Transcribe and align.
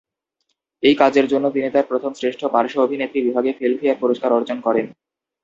এই 0.83 0.95
কাজের 0.95 1.25
জন্য 1.27 1.45
তিনি 1.51 1.67
তার 1.71 1.85
প্রথম 1.87 2.11
শ্রেষ্ঠ 2.13 2.41
পার্শ্ব 2.45 2.77
অভিনেত্রী 2.81 3.19
বিভাগে 3.21 3.51
ফিল্মফেয়ার 3.59 4.01
পুরস্কার 4.01 4.29
অর্জন 4.33 4.57
করেন। 4.61 4.85